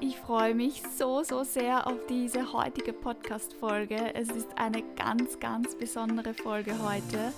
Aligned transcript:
Ich 0.00 0.16
freue 0.16 0.54
mich 0.54 0.82
so, 0.98 1.22
so 1.22 1.44
sehr 1.44 1.86
auf 1.86 2.06
diese 2.08 2.52
heutige 2.52 2.92
Podcast-Folge. 2.92 4.14
Es 4.14 4.28
ist 4.28 4.48
eine 4.56 4.82
ganz, 4.96 5.38
ganz 5.38 5.76
besondere 5.76 6.34
Folge 6.34 6.74
heute. 6.82 7.32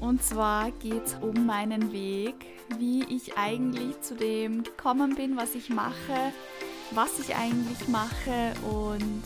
Und 0.00 0.22
zwar 0.22 0.70
geht 0.72 1.04
es 1.06 1.14
um 1.20 1.46
meinen 1.46 1.92
Weg, 1.92 2.34
wie 2.78 3.04
ich 3.04 3.36
eigentlich 3.36 4.00
zu 4.00 4.14
dem 4.14 4.62
gekommen 4.62 5.14
bin, 5.14 5.36
was 5.36 5.54
ich 5.54 5.68
mache, 5.68 6.32
was 6.92 7.18
ich 7.20 7.36
eigentlich 7.36 7.88
mache 7.88 8.54
und 8.70 9.22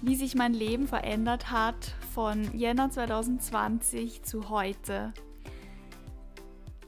wie 0.00 0.16
sich 0.16 0.34
mein 0.34 0.54
Leben 0.54 0.88
verändert 0.88 1.50
hat 1.50 1.94
von 2.14 2.56
Jänner 2.58 2.90
2020 2.90 4.22
zu 4.22 4.48
heute. 4.48 5.12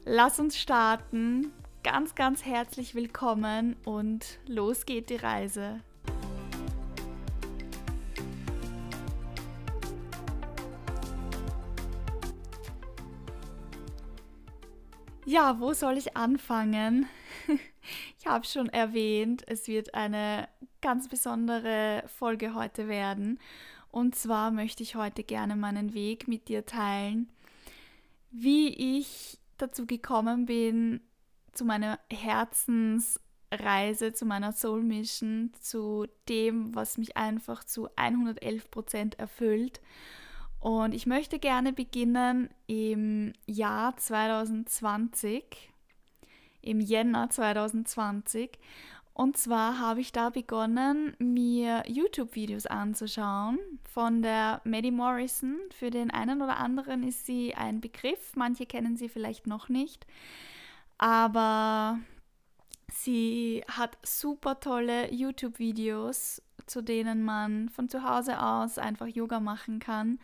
Lass 0.05 0.41
uns 0.41 0.59
starten. 0.59 1.53
Ganz, 1.85 2.15
ganz 2.15 2.47
herzlich 2.47 2.95
willkommen 2.95 3.77
und 3.85 4.39
los 4.47 4.87
geht 4.87 5.11
die 5.11 5.17
Reise. 5.17 5.81
Ja, 15.27 15.61
wo 15.61 15.75
soll 15.75 15.99
ich 15.99 16.17
anfangen? 16.17 17.07
Ich 18.19 18.27
habe 18.27 18.47
schon 18.47 18.71
erwähnt, 18.71 19.43
es 19.47 19.69
wird 19.69 19.93
eine 19.93 20.49
ganz 20.81 21.07
besondere 21.11 22.03
Folge 22.07 22.55
heute 22.55 22.89
werden. 22.89 23.39
Und 23.91 24.15
zwar 24.15 24.51
möchte 24.51 24.83
ich 24.83 24.95
heute 24.95 25.23
gerne 25.23 25.55
meinen 25.55 25.93
Weg 25.93 26.29
mit 26.29 26.49
dir 26.49 26.65
teilen, 26.65 27.29
wie 28.31 28.69
ich 28.99 29.39
dazu 29.59 29.85
gekommen 29.85 30.47
bin, 30.47 31.03
zu 31.55 31.65
meiner 31.65 31.99
Herzensreise, 32.11 34.13
zu 34.13 34.27
meiner 34.27 34.53
Soul 34.53 34.83
Mission, 34.83 35.53
zu 35.61 36.07
dem, 36.29 36.75
was 36.75 36.99
mich 36.99 37.17
einfach 37.17 37.65
zu 37.65 37.89
111 37.97 38.71
Prozent 38.71 39.19
erfüllt. 39.19 39.81
Und 40.61 40.95
ich 40.95 41.07
möchte 41.07 41.39
gerne 41.39 41.73
beginnen 41.73 42.49
im 42.67 43.33
Jahr 43.47 43.97
2020, 43.97 45.71
im 46.63 46.81
Jänner 46.81 47.29
2020. 47.29 48.59
Und 49.13 49.37
zwar 49.37 49.79
habe 49.79 50.01
ich 50.01 50.11
da 50.11 50.31
begonnen, 50.31 51.15
mir 51.19 51.85
YouTube-Videos 51.87 52.67
anzuschauen 52.67 53.61
von 53.85 54.23
der 54.23 54.61
Maddie 54.65 54.91
Morrison. 54.91 55.61
Für 55.71 55.91
den 55.91 56.11
einen 56.11 56.43
oder 56.43 56.57
anderen 56.57 57.05
ist 57.05 57.27
sie 57.27 57.55
ein 57.55 57.81
Begriff, 57.81 58.33
manche 58.35 58.67
kennen 58.67 58.97
sie 58.97 59.09
vielleicht 59.09 59.47
noch 59.47 59.69
nicht. 59.69 60.05
Aber 60.99 61.99
sie 62.91 63.65
hat 63.69 63.99
super 64.03 64.61
tolle 64.61 65.13
YouTube-Videos, 65.13 66.43
zu 66.67 66.83
denen 66.83 67.23
man 67.23 67.69
von 67.69 67.89
zu 67.89 68.03
Hause 68.03 68.41
aus 68.41 68.79
einfach 68.79 69.07
Yoga 69.07 69.41
machen 69.41 69.79
kann. 69.79 70.19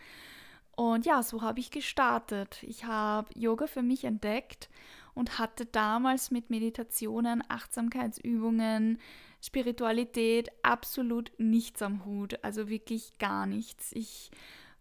Und 0.76 1.04
ja, 1.04 1.22
so 1.22 1.42
habe 1.42 1.60
ich 1.60 1.70
gestartet. 1.70 2.62
Ich 2.62 2.84
habe 2.84 3.28
Yoga 3.34 3.66
für 3.66 3.82
mich 3.82 4.04
entdeckt 4.04 4.70
und 5.14 5.38
hatte 5.38 5.66
damals 5.66 6.30
mit 6.30 6.48
Meditationen, 6.48 7.42
Achtsamkeitsübungen, 7.48 8.98
Spiritualität 9.42 10.48
absolut 10.62 11.32
nichts 11.38 11.82
am 11.82 12.04
Hut, 12.04 12.42
also 12.42 12.68
wirklich 12.68 13.18
gar 13.18 13.46
nichts. 13.46 13.92
Ich 13.92 14.30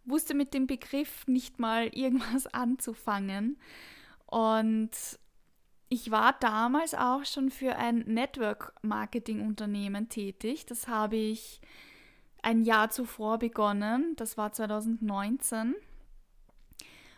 wusste 0.05 0.33
mit 0.33 0.53
dem 0.53 0.67
Begriff 0.67 1.27
nicht 1.27 1.59
mal 1.59 1.87
irgendwas 1.87 2.47
anzufangen 2.53 3.57
und 4.25 4.91
ich 5.89 6.11
war 6.11 6.33
damals 6.33 6.93
auch 6.93 7.25
schon 7.25 7.49
für 7.49 7.75
ein 7.75 8.03
Network-Marketing-Unternehmen 8.05 10.07
tätig. 10.07 10.67
Das 10.67 10.87
habe 10.87 11.15
ich 11.15 11.59
ein 12.43 12.63
Jahr 12.63 12.91
zuvor 12.91 13.39
begonnen. 13.39 14.15
Das 14.15 14.37
war 14.37 14.53
2019. 14.53 15.75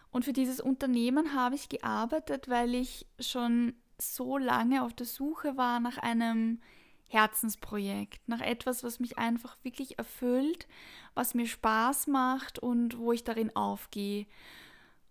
Und 0.10 0.26
für 0.26 0.34
dieses 0.34 0.62
Unternehmen 0.62 1.36
habe 1.36 1.56
ich 1.56 1.68
gearbeitet, 1.68 2.50
weil 2.50 2.76
ich 2.76 3.06
schon 3.20 3.74
so 3.98 4.38
lange 4.38 4.84
auf 4.84 4.94
der 4.94 5.06
Suche 5.06 5.58
war 5.58 5.82
nach 5.82 5.98
einem 5.98 6.62
Herzensprojekt, 7.08 8.22
nach 8.28 8.42
etwas, 8.42 8.86
was 8.86 9.02
mich 9.02 9.18
einfach 9.18 9.58
wirklich 9.64 10.00
erfüllt, 10.00 10.66
was 11.14 11.34
mir 11.34 11.46
Spaß 11.46 12.08
macht 12.08 12.58
und 12.58 12.98
wo 12.98 13.12
ich 13.12 13.26
darin 13.26 13.54
aufgehe. 13.54 14.28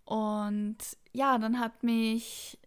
Und 0.05 0.77
ja, 1.13 1.37
dann 1.37 1.59
hat 1.59 1.83
mich 1.83 2.57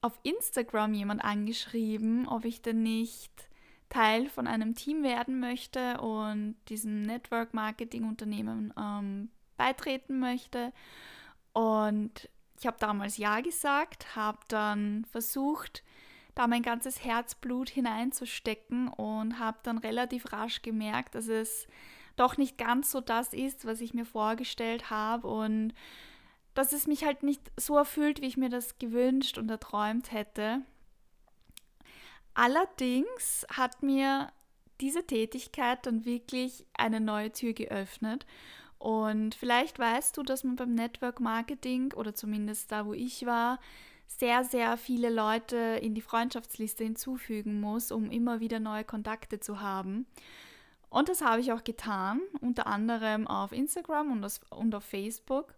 auf 0.00 0.18
Instagram 0.22 0.94
jemand 0.94 1.24
angeschrieben, 1.24 2.28
ob 2.28 2.44
ich 2.44 2.62
denn 2.62 2.82
nicht 2.82 3.32
Teil 3.88 4.28
von 4.28 4.46
einem 4.46 4.74
Team 4.74 5.02
werden 5.02 5.40
möchte 5.40 6.00
und 6.00 6.56
diesem 6.68 7.02
Network 7.02 7.54
Marketing 7.54 8.04
Unternehmen 8.04 8.72
ähm, 8.78 9.30
beitreten 9.56 10.20
möchte. 10.20 10.72
Und 11.52 12.28
ich 12.58 12.66
habe 12.66 12.76
damals 12.78 13.16
Ja 13.16 13.40
gesagt, 13.40 14.14
habe 14.14 14.38
dann 14.48 15.04
versucht, 15.10 15.82
da 16.34 16.46
mein 16.46 16.62
ganzes 16.62 17.04
Herzblut 17.04 17.68
hineinzustecken 17.68 18.88
und 18.88 19.38
habe 19.38 19.58
dann 19.62 19.78
relativ 19.78 20.32
rasch 20.32 20.62
gemerkt, 20.62 21.14
dass 21.14 21.28
es 21.28 21.66
doch 22.16 22.36
nicht 22.36 22.58
ganz 22.58 22.90
so 22.90 23.00
das 23.00 23.32
ist, 23.32 23.64
was 23.64 23.80
ich 23.80 23.94
mir 23.94 24.04
vorgestellt 24.04 24.90
habe 24.90 25.26
und 25.26 25.72
dass 26.58 26.72
es 26.72 26.88
mich 26.88 27.04
halt 27.04 27.22
nicht 27.22 27.52
so 27.56 27.76
erfüllt, 27.76 28.20
wie 28.20 28.26
ich 28.26 28.36
mir 28.36 28.48
das 28.48 28.78
gewünscht 28.78 29.38
und 29.38 29.48
erträumt 29.48 30.10
hätte. 30.10 30.62
Allerdings 32.34 33.46
hat 33.48 33.84
mir 33.84 34.32
diese 34.80 35.06
Tätigkeit 35.06 35.86
dann 35.86 36.04
wirklich 36.04 36.66
eine 36.76 37.00
neue 37.00 37.30
Tür 37.30 37.52
geöffnet 37.52 38.26
und 38.78 39.36
vielleicht 39.36 39.78
weißt 39.78 40.16
du, 40.16 40.24
dass 40.24 40.42
man 40.42 40.56
beim 40.56 40.74
Network 40.74 41.20
Marketing 41.20 41.92
oder 41.92 42.12
zumindest 42.16 42.72
da, 42.72 42.86
wo 42.86 42.92
ich 42.92 43.24
war, 43.24 43.60
sehr, 44.08 44.42
sehr 44.42 44.76
viele 44.76 45.10
Leute 45.10 45.56
in 45.56 45.94
die 45.94 46.00
Freundschaftsliste 46.00 46.82
hinzufügen 46.82 47.60
muss, 47.60 47.92
um 47.92 48.10
immer 48.10 48.40
wieder 48.40 48.58
neue 48.58 48.82
Kontakte 48.82 49.38
zu 49.38 49.60
haben. 49.60 50.06
Und 50.90 51.08
das 51.08 51.22
habe 51.22 51.40
ich 51.40 51.52
auch 51.52 51.62
getan, 51.62 52.20
unter 52.40 52.66
anderem 52.66 53.28
auf 53.28 53.52
Instagram 53.52 54.10
und, 54.50 54.74
auf 54.74 54.84
Facebook. 54.84 55.54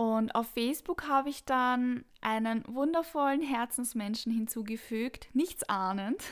Und 0.00 0.34
auf 0.34 0.48
Facebook 0.52 1.08
habe 1.08 1.28
ich 1.28 1.44
dann 1.44 2.06
einen 2.22 2.64
wundervollen 2.66 3.42
Herzensmenschen 3.42 4.32
hinzugefügt, 4.32 5.28
nichts 5.34 5.68
ahnend. 5.68 6.24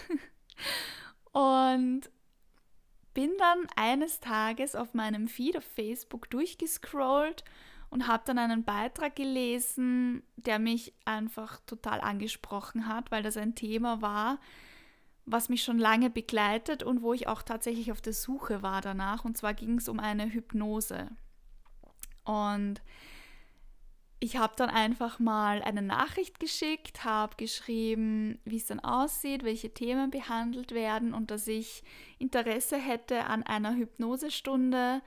Und 1.33 2.09
bin 3.13 3.31
dann 3.37 3.67
eines 3.77 4.21
Tages 4.21 4.75
auf 4.75 4.95
meinem 4.95 5.29
Feed 5.29 5.55
auf 5.59 5.65
Facebook 5.65 6.31
durchgescrollt 6.31 7.45
und 7.91 8.09
habe 8.09 8.23
dann 8.25 8.39
einen 8.39 8.65
Beitrag 8.65 9.15
gelesen, 9.17 10.23
der 10.37 10.59
mich 10.59 10.95
einfach 11.05 11.61
total 11.67 12.01
angesprochen 12.01 12.89
hat, 12.89 13.11
weil 13.11 13.23
das 13.23 13.37
ein 13.37 13.55
Thema 13.55 14.01
war, 14.01 14.39
was 15.27 15.51
mich 15.51 15.63
schon 15.63 15.79
lange 15.79 16.09
begleitet 16.09 16.83
und 16.83 17.03
wo 17.03 17.13
ich 17.13 17.29
auch 17.29 17.43
tatsächlich 17.43 17.93
auf 17.93 18.01
der 18.01 18.15
Suche 18.15 18.63
war 18.63 18.81
danach. 18.81 19.27
Und 19.27 19.37
zwar 19.37 19.53
ging 19.53 19.77
es 19.77 19.91
um 19.91 20.01
eine 20.01 20.33
Hypnose. 20.33 21.11
Und 22.25 22.81
ich 24.21 24.37
habe 24.37 24.55
dann 24.57 24.71
einfach 24.71 25.19
mal 25.19 25.63
eine 25.63 25.83
Nachricht 25.83 26.41
geschickt, 26.41 27.05
habe 27.05 27.37
geschrieben, 27.37 28.41
wie 28.45 28.57
es 28.57 28.67
dann 28.67 28.81
aussieht, 28.81 29.45
welche 29.45 29.73
Themen 29.73 30.11
behandelt 30.11 30.73
werden 30.73 31.15
und 31.15 31.31
dass 31.31 31.47
ich 31.47 31.85
Interesse 32.19 32.77
hätte 32.77 33.25
an 33.25 33.45
einer 33.45 33.77
Hypnosestunde 33.77 35.03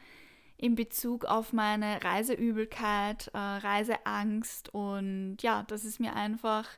in 0.55 0.75
Bezug 0.75 1.25
auf 1.25 1.51
meine 1.51 2.01
Reiseübelkeit, 2.03 3.31
äh, 3.33 3.37
Reiseangst 3.37 4.73
und 4.73 5.37
ja, 5.41 5.63
dass 5.63 5.83
es 5.83 5.99
mir 5.99 6.15
einfach 6.15 6.69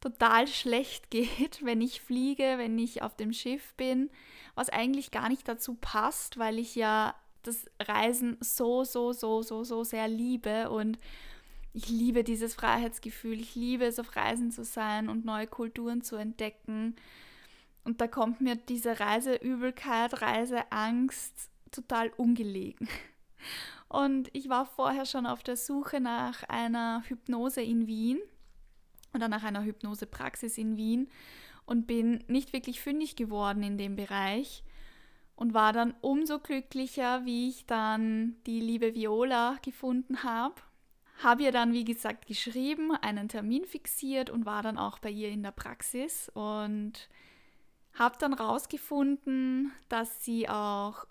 total 0.00 0.46
schlecht 0.46 1.10
geht, 1.10 1.62
wenn 1.62 1.82
ich 1.82 2.00
fliege, 2.00 2.54
wenn 2.56 2.78
ich 2.78 3.02
auf 3.02 3.16
dem 3.16 3.34
Schiff 3.34 3.74
bin, 3.74 4.08
was 4.54 4.70
eigentlich 4.70 5.10
gar 5.10 5.28
nicht 5.28 5.46
dazu 5.46 5.74
passt, 5.74 6.38
weil 6.38 6.58
ich 6.58 6.74
ja 6.74 7.14
das 7.42 7.66
Reisen 7.80 8.36
so, 8.40 8.84
so, 8.84 9.12
so, 9.12 9.42
so, 9.42 9.64
so 9.64 9.84
sehr 9.84 10.08
liebe 10.08 10.70
und 10.70 10.98
ich 11.72 11.88
liebe 11.88 12.24
dieses 12.24 12.54
Freiheitsgefühl. 12.54 13.40
Ich 13.40 13.54
liebe 13.54 13.84
es, 13.84 13.98
auf 13.98 14.16
Reisen 14.16 14.50
zu 14.50 14.64
sein 14.64 15.08
und 15.08 15.24
neue 15.24 15.46
Kulturen 15.46 16.02
zu 16.02 16.16
entdecken. 16.16 16.96
Und 17.84 18.00
da 18.00 18.06
kommt 18.06 18.40
mir 18.40 18.56
diese 18.56 19.00
Reiseübelkeit, 19.00 20.20
Reiseangst 20.20 21.50
total 21.70 22.10
ungelegen. 22.16 22.88
Und 23.88 24.28
ich 24.34 24.48
war 24.48 24.66
vorher 24.66 25.06
schon 25.06 25.26
auf 25.26 25.42
der 25.42 25.56
Suche 25.56 26.00
nach 26.00 26.42
einer 26.44 27.02
Hypnose 27.06 27.62
in 27.62 27.86
Wien 27.86 28.18
oder 29.14 29.28
nach 29.28 29.42
einer 29.42 29.64
Hypnosepraxis 29.64 30.58
in 30.58 30.76
Wien 30.76 31.08
und 31.64 31.86
bin 31.86 32.22
nicht 32.28 32.52
wirklich 32.52 32.80
fündig 32.80 33.16
geworden 33.16 33.62
in 33.62 33.78
dem 33.78 33.96
Bereich 33.96 34.62
und 35.36 35.54
war 35.54 35.72
dann 35.72 35.94
umso 36.00 36.38
glücklicher, 36.38 37.24
wie 37.24 37.48
ich 37.48 37.64
dann 37.64 38.36
die 38.46 38.60
liebe 38.60 38.94
Viola 38.94 39.56
gefunden 39.62 40.22
habe. 40.22 40.56
Habe 41.22 41.42
ihr 41.42 41.52
dann, 41.52 41.72
wie 41.72 41.84
gesagt, 41.84 42.26
geschrieben, 42.26 42.92
einen 42.92 43.28
Termin 43.28 43.64
fixiert 43.64 44.30
und 44.30 44.46
war 44.46 44.62
dann 44.62 44.78
auch 44.78 45.00
bei 45.00 45.10
ihr 45.10 45.30
in 45.30 45.42
der 45.42 45.50
Praxis 45.50 46.30
und 46.32 47.08
Habe 47.94 48.16
dann 48.20 48.32
rausgefunden, 48.32 49.72
dass 49.88 50.24
sie 50.24 50.48
auch 50.48 51.06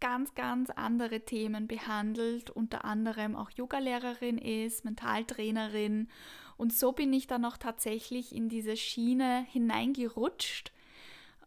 ganz, 0.00 0.34
ganz 0.34 0.70
andere 0.70 1.20
Themen 1.20 1.68
behandelt, 1.68 2.48
unter 2.48 2.86
anderem 2.86 3.36
auch 3.36 3.50
Yogalehrerin 3.50 4.38
ist, 4.38 4.86
Mentaltrainerin. 4.86 6.08
Und 6.56 6.72
so 6.72 6.92
bin 6.92 7.12
ich 7.12 7.26
dann 7.26 7.44
auch 7.44 7.58
tatsächlich 7.58 8.34
in 8.34 8.48
diese 8.48 8.76
Schiene 8.76 9.44
hineingerutscht 9.50 10.72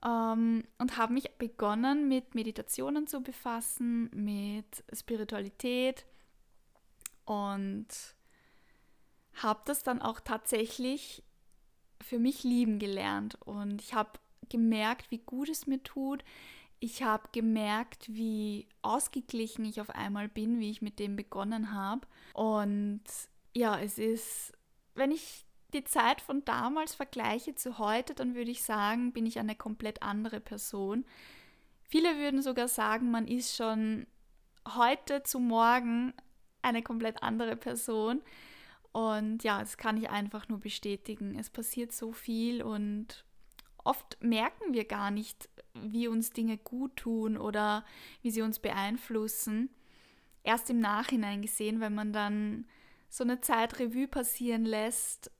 ähm, 0.05 0.63
und 0.77 0.97
habe 0.97 1.13
mich 1.13 1.31
begonnen 1.37 2.07
mit 2.07 2.35
Meditationen 2.35 3.07
zu 3.07 3.21
befassen, 3.21 4.11
mit 4.13 4.83
Spiritualität 4.93 6.05
und 7.25 7.87
habe 9.41 9.61
das 9.65 9.83
dann 9.83 10.01
auch 10.01 10.19
tatsächlich 10.19 11.23
für 12.01 12.19
mich 12.19 12.43
lieben 12.43 12.79
gelernt 12.79 13.35
und 13.41 13.81
ich 13.81 13.93
habe 13.93 14.19
gemerkt, 14.49 15.09
wie 15.09 15.19
gut 15.19 15.49
es 15.49 15.67
mir 15.67 15.81
tut. 15.83 16.23
Ich 16.79 17.01
habe 17.01 17.29
gemerkt, 17.31 18.13
wie 18.13 18.67
ausgeglichen 18.81 19.63
ich 19.63 19.79
auf 19.79 19.89
einmal 19.89 20.27
bin, 20.27 20.59
wie 20.59 20.69
ich 20.69 20.81
mit 20.81 20.99
dem 20.99 21.15
begonnen 21.15 21.73
habe. 21.73 22.05
Und 22.33 23.03
ja, 23.53 23.79
es 23.79 23.97
ist, 23.97 24.51
wenn 24.93 25.11
ich 25.11 25.45
die 25.73 25.85
Zeit 25.85 26.21
von 26.21 26.43
damals 26.45 26.93
vergleiche 26.93 27.55
zu 27.55 27.77
heute, 27.77 28.13
dann 28.13 28.35
würde 28.35 28.51
ich 28.51 28.63
sagen, 28.63 29.13
bin 29.13 29.25
ich 29.25 29.39
eine 29.39 29.55
komplett 29.55 30.03
andere 30.03 30.39
Person. 30.39 31.05
Viele 31.83 32.17
würden 32.17 32.41
sogar 32.41 32.67
sagen, 32.67 33.11
man 33.11 33.27
ist 33.27 33.55
schon 33.55 34.05
heute 34.67 35.23
zu 35.23 35.39
morgen 35.39 36.13
eine 36.63 36.81
komplett 36.81 37.21
andere 37.21 37.55
Person. 37.55 38.21
Und 38.91 39.43
ja, 39.43 39.59
das 39.59 39.77
kann 39.77 39.97
ich 39.97 40.09
einfach 40.09 40.49
nur 40.49 40.59
bestätigen. 40.59 41.37
Es 41.37 41.49
passiert 41.49 41.91
so 41.91 42.11
viel 42.11 42.61
und 42.61 43.25
oft 43.83 44.17
merken 44.21 44.73
wir 44.73 44.85
gar 44.85 45.11
nicht, 45.11 45.49
wie 45.73 46.07
uns 46.07 46.31
Dinge 46.31 46.57
gut 46.57 46.95
tun 46.95 47.37
oder 47.37 47.83
wie 48.21 48.31
sie 48.31 48.41
uns 48.41 48.59
beeinflussen. 48.59 49.69
Erst 50.43 50.69
im 50.69 50.79
Nachhinein 50.79 51.41
gesehen, 51.41 51.79
wenn 51.79 51.95
man 51.95 52.13
dann 52.13 52.65
so 53.09 53.23
eine 53.23 53.41
Zeit 53.41 53.79
Revue 53.79 54.07
passieren 54.07 54.65
lässt, 54.65 55.31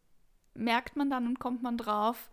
merkt 0.55 0.95
man 0.95 1.09
dann 1.09 1.27
und 1.27 1.39
kommt 1.39 1.63
man 1.63 1.77
drauf, 1.77 2.29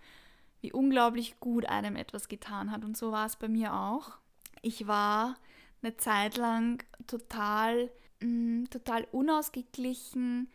wie 0.60 0.72
unglaublich 0.72 1.40
gut 1.40 1.66
einem 1.66 1.96
etwas 1.96 2.28
getan 2.28 2.70
hat. 2.70 2.84
Und 2.84 2.96
so 2.96 3.12
war 3.12 3.26
es 3.26 3.36
bei 3.36 3.48
mir 3.48 3.74
auch. 3.74 4.18
Ich 4.62 4.86
war 4.86 5.36
eine 5.82 5.96
Zeit 5.96 6.36
lang 6.36 6.84
total, 7.06 7.90
mh, 8.20 8.26
mm, 8.28 8.70
total 8.70 9.06
unausgeglichen, 9.12 10.48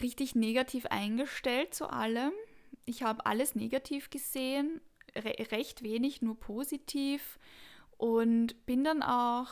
richtig 0.00 0.34
negativ 0.34 0.86
eingestellt 0.86 1.74
zu 1.74 1.88
allem. 1.88 2.32
Ich 2.84 3.02
habe 3.02 3.26
alles 3.26 3.54
negativ 3.54 4.10
gesehen, 4.10 4.80
re 5.14 5.34
recht 5.50 5.82
wenig 5.82 6.22
nur 6.22 6.38
positiv 6.38 7.38
und 7.98 8.66
bin 8.66 8.84
dann 8.84 9.02
auch 9.02 9.50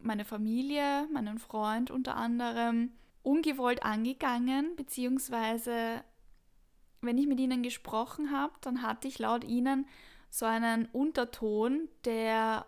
meine 0.00 0.24
Familie, 0.24 1.06
meinen 1.12 1.38
Freund 1.38 1.90
unter 1.90 2.16
anderem 2.16 2.92
ungewollt 3.22 3.82
angegangen, 3.82 4.76
beziehungsweise 4.76 6.02
wenn 7.02 7.18
ich 7.18 7.26
mit 7.26 7.40
ihnen 7.40 7.62
gesprochen 7.62 8.30
habe, 8.30 8.52
dann 8.60 8.82
hatte 8.82 9.08
ich 9.08 9.18
laut 9.18 9.44
ihnen 9.44 9.86
so 10.30 10.46
einen 10.46 10.86
Unterton, 10.86 11.88
der 12.04 12.66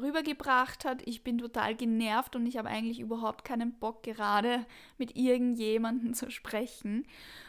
rübergebracht 0.00 0.84
hat, 0.84 1.06
ich 1.06 1.22
bin 1.22 1.38
total 1.38 1.74
genervt 1.74 2.36
und 2.36 2.46
ich 2.46 2.56
habe 2.56 2.68
eigentlich 2.68 3.00
überhaupt 3.00 3.44
keinen 3.44 3.78
Bock 3.78 4.02
gerade 4.02 4.66
mit 4.98 5.16
irgendjemandem 5.16 6.14
zu 6.14 6.30
sprechen. 6.30 7.06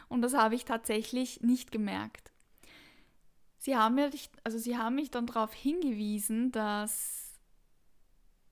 Und 0.09 0.21
das 0.21 0.33
habe 0.33 0.55
ich 0.55 0.65
tatsächlich 0.65 1.41
nicht 1.41 1.71
gemerkt. 1.71 2.31
Sie 3.57 3.77
haben, 3.77 3.95
mich, 3.95 4.29
also 4.43 4.57
sie 4.57 4.77
haben 4.77 4.95
mich 4.95 5.11
dann 5.11 5.27
darauf 5.27 5.53
hingewiesen, 5.53 6.51
dass 6.51 7.39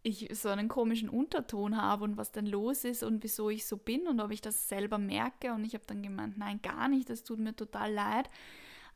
ich 0.04 0.30
so 0.34 0.50
einen 0.50 0.68
komischen 0.68 1.10
Unterton 1.10 1.78
habe 1.78 2.04
und 2.04 2.18
was 2.18 2.32
denn 2.32 2.46
los 2.46 2.84
ist 2.84 3.04
und 3.04 3.24
wieso 3.24 3.50
ich 3.50 3.66
so 3.66 3.78
bin 3.78 4.08
und 4.08 4.20
ob 4.20 4.32
ich 4.32 4.42
das 4.42 4.70
selber 4.70 4.98
merke. 4.98 5.54
Und 5.54 5.66
ich 5.66 5.74
habe 5.74 5.84
dann 5.88 6.02
gemeint, 6.02 6.38
nein, 6.38 6.62
gar 6.62 6.88
nicht, 6.88 7.10
das 7.10 7.24
tut 7.24 7.40
mir 7.40 7.56
total 7.56 7.92
leid. 7.92 8.30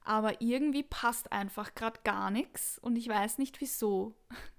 Aber 0.03 0.41
irgendwie 0.41 0.83
passt 0.83 1.31
einfach 1.31 1.75
gerade 1.75 1.99
gar 2.03 2.29
nichts 2.29 2.77
und 2.79 2.95
ich 2.95 3.07
weiß 3.07 3.37
nicht 3.37 3.61
wieso. 3.61 4.15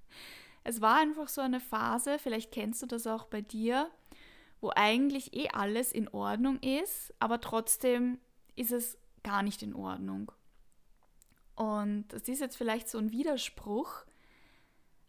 Es 0.65 0.81
war 0.81 0.97
einfach 0.97 1.29
so 1.29 1.41
eine 1.41 1.61
Phase, 1.61 2.19
vielleicht 2.19 2.53
kennst 2.53 2.83
du 2.83 2.87
das 2.87 3.07
auch 3.07 3.27
bei 3.27 3.43
dir, 3.43 3.91
wo 4.61 4.71
eigentlich 4.75 5.35
eh 5.35 5.49
alles 5.51 5.93
in 5.93 6.09
Ordnung 6.09 6.59
ist, 6.61 7.13
aber 7.19 7.41
trotzdem 7.41 8.19
ist 8.57 8.73
es 8.73 8.97
gar 9.23 9.43
nicht 9.43 9.63
in 9.63 9.75
Ordnung. 9.75 10.33
Und 11.55 12.09
das 12.09 12.29
ist 12.29 12.41
jetzt 12.41 12.57
vielleicht 12.57 12.89
so 12.89 12.99
ein 12.99 13.13
Widerspruch, 13.13 14.05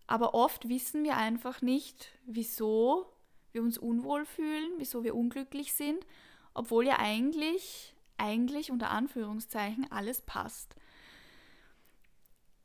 aber 0.08 0.34
oft 0.34 0.68
wissen 0.70 1.04
wir 1.04 1.18
einfach 1.18 1.62
nicht, 1.62 2.12
wieso 2.26 3.12
wir 3.54 3.64
uns 3.64 3.78
unwohl 3.78 4.26
fühlen, 4.26 4.74
wieso 4.78 5.04
wir 5.04 5.16
unglücklich 5.16 5.74
sind, 5.74 6.06
obwohl 6.54 6.86
ja 6.86 7.00
eigentlich, 7.00 7.96
eigentlich 8.18 8.72
unter 8.72 8.92
Anführungszeichen 8.92 9.90
alles 9.92 10.22
passt. 10.22 10.76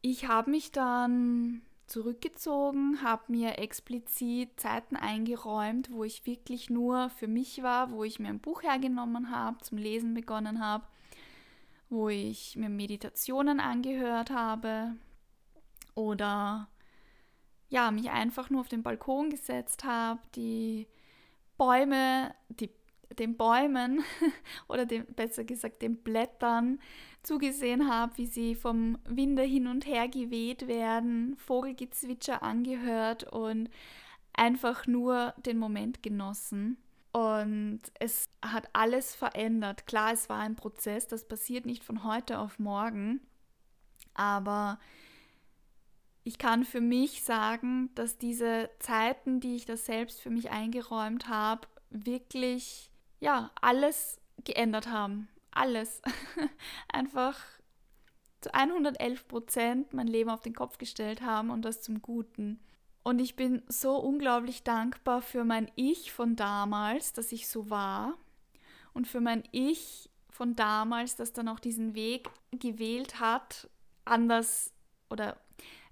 Ich 0.03 0.27
habe 0.27 0.51
mich 0.51 0.73
dann 0.73 1.63
zurückgezogen, 1.91 3.03
habe 3.03 3.25
mir 3.29 3.59
explizit 3.59 4.61
Zeiten 4.61 4.97
eingeräumt, 4.97 5.91
wo 5.91 6.05
ich 6.05 6.25
wirklich 6.25 6.71
nur 6.71 7.11
für 7.11 7.27
mich 7.27 7.63
war, 7.63 7.91
wo 7.91 8.05
ich 8.05 8.21
mir 8.21 8.29
ein 8.29 8.41
Buch 8.41 8.63
hergenommen 8.63 9.31
habe, 9.31 9.59
zum 9.59 9.77
Lesen 9.77 10.15
begonnen 10.15 10.65
habe, 10.65 10.85
wo 11.89 12.09
ich 12.09 12.57
mir 12.57 12.69
Meditationen 12.69 13.59
angehört 13.59 14.31
habe 14.31 14.95
oder 15.97 16.69
ja, 17.69 17.91
mich 17.91 18.11
einfach 18.11 18.51
nur 18.51 18.61
auf 18.61 18.69
den 18.69 18.85
Balkon 18.85 19.31
gesetzt 19.31 19.85
habe, 19.85 20.21
die 20.37 20.87
Bäume, 21.59 22.35
die 22.49 22.71
den 23.19 23.37
Bäumen 23.37 24.05
oder 24.69 24.87
dem, 24.87 25.07
besser 25.07 25.43
gesagt 25.43 25.83
den 25.83 25.97
Blättern 25.97 26.79
zugesehen 27.23 27.91
habe, 27.91 28.17
wie 28.17 28.27
sie 28.27 28.55
vom 28.55 28.99
Winde 29.05 29.43
hin 29.43 29.67
und 29.67 29.87
her 29.87 30.09
geweht 30.09 30.67
werden, 30.67 31.37
Vogelgezwitscher 31.37 32.43
angehört 32.43 33.25
und 33.25 33.69
einfach 34.33 34.87
nur 34.87 35.35
den 35.45 35.59
Moment 35.59 36.03
genossen. 36.03 36.79
Und 37.13 37.81
es 37.99 38.31
hat 38.41 38.69
alles 38.73 39.15
verändert. 39.15 39.87
Klar, 39.87 40.13
es 40.13 40.29
war 40.29 40.39
ein 40.39 40.57
Prozess, 40.57 41.09
das 41.09 41.27
passiert 41.27 41.67
nicht 41.67 41.85
von 41.85 42.05
heute 42.05 42.39
auf 42.39 42.59
morgen, 42.59 43.21
aber 44.15 44.79
ich 46.23 46.39
kann 46.39 46.65
für 46.65 46.81
mich 46.81 47.23
sagen, 47.23 47.91
dass 47.95 48.19
diese 48.19 48.71
Zeiten, 48.79 49.41
die 49.41 49.57
ich 49.57 49.67
da 49.67 49.77
selbst 49.77 50.21
für 50.21 50.31
mich 50.31 50.51
eingeräumt 50.51 51.29
habe, 51.29 51.67
wirklich 51.91 52.91
ja, 53.19 53.51
alles 53.61 54.21
geändert 54.45 54.89
haben. 54.89 55.29
Alles. 55.51 56.01
Einfach 56.89 57.39
zu 58.41 58.55
111 58.55 59.29
Prozent 59.29 59.93
mein 59.93 60.07
Leben 60.07 60.31
auf 60.31 60.41
den 60.41 60.55
Kopf 60.55 60.79
gestellt 60.79 61.23
haben 61.23 61.51
und 61.51 61.63
das 61.63 61.83
zum 61.83 62.01
Guten. 62.03 62.61
Und 63.03 63.19
ich 63.19 63.37
bin 63.37 63.63
so 63.69 63.97
unglaublich 63.97 64.63
dankbar 64.63 65.23
für 65.23 65.45
mein 65.45 65.71
Ich 65.75 66.13
von 66.13 66.37
damals, 66.37 67.13
dass 67.13 67.33
ich 67.33 67.49
so 67.49 67.71
war. 67.71 68.15
Und 68.93 69.07
für 69.09 69.21
mein 69.21 69.43
Ich 69.53 70.11
von 70.31 70.55
damals, 70.55 71.17
das 71.17 71.33
dann 71.33 71.49
auch 71.49 71.61
diesen 71.61 71.95
Weg 71.95 72.29
gewählt 72.53 73.21
hat, 73.21 73.69
anders 74.05 74.73
oder 75.09 75.41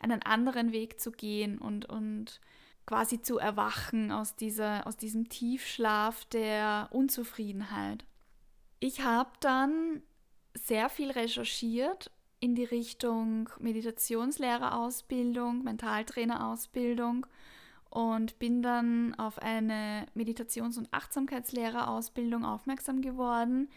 einen 0.01 0.23
anderen 0.23 0.73
Weg 0.73 1.01
zu 1.01 1.13
gehen 1.13 1.59
und, 1.59 1.87
und 1.87 2.41
quasi 2.87 3.21
zu 3.21 3.39
erwachen 3.39 4.11
aus, 4.11 4.37
dieser, 4.37 4.87
aus 4.87 4.97
diesem 4.97 5.29
Tiefschlaf 5.29 6.25
der 6.27 6.89
Unzufriedenheit. 6.93 8.05
Ich 8.81 9.03
habe 9.03 9.31
dann 9.41 10.03
sehr 10.55 10.89
viel 10.89 11.11
recherchiert 11.11 12.11
in 12.41 12.55
die 12.55 12.65
Richtung 12.65 13.51
Meditationslehrerausbildung, 13.59 15.65
Mentaltrainerausbildung 15.65 17.27
und 17.91 18.39
bin 18.39 18.63
dann 18.63 19.15
auf 19.15 19.41
eine 19.41 20.07
Meditations- 20.15 20.79
und 20.79 20.93
Achtsamkeitslehrerausbildung 20.93 22.45
aufmerksam 22.45 23.03
geworden, 23.03 23.69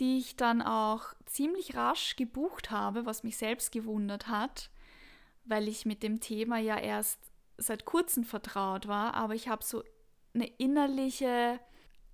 die 0.00 0.18
ich 0.18 0.36
dann 0.36 0.60
auch 0.60 1.14
ziemlich 1.26 1.76
rasch 1.76 2.16
gebucht 2.16 2.70
habe, 2.70 3.06
was 3.06 3.22
mich 3.22 3.36
selbst 3.36 3.72
gewundert 3.72 4.28
hat, 4.28 4.70
weil 5.44 5.68
ich 5.68 5.86
mit 5.86 6.02
dem 6.02 6.20
Thema 6.20 6.58
ja 6.58 6.78
erst 6.78 7.20
seit 7.56 7.84
kurzem 7.84 8.24
vertraut 8.24 8.88
war, 8.88 9.14
aber 9.14 9.34
ich 9.34 9.48
habe 9.48 9.64
so 9.64 9.84
eine 10.34 10.46
innerliche, 10.46 11.60